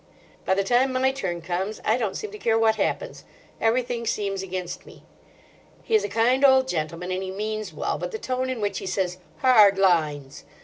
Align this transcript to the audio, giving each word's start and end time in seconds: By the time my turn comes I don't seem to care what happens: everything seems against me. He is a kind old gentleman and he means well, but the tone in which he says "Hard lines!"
By 0.45 0.55
the 0.55 0.63
time 0.63 0.93
my 0.93 1.11
turn 1.11 1.43
comes 1.43 1.79
I 1.85 1.95
don't 1.95 2.17
seem 2.17 2.31
to 2.31 2.39
care 2.39 2.57
what 2.57 2.77
happens: 2.77 3.23
everything 3.61 4.07
seems 4.07 4.41
against 4.41 4.83
me. 4.83 5.03
He 5.83 5.93
is 5.93 6.03
a 6.03 6.09
kind 6.09 6.43
old 6.43 6.67
gentleman 6.67 7.11
and 7.11 7.21
he 7.21 7.29
means 7.29 7.71
well, 7.71 7.99
but 7.99 8.09
the 8.09 8.17
tone 8.17 8.49
in 8.49 8.61
which 8.61 8.79
he 8.79 8.87
says 8.87 9.19
"Hard 9.43 9.77
lines!" 9.77 10.43